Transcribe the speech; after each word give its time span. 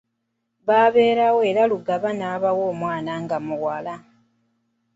Baberawo 0.67 1.39
era 1.49 1.61
Lugaba 1.71 2.09
n’abawa 2.17 2.63
omwana 2.71 3.11
nga 3.23 3.37
muwala. 3.45 3.95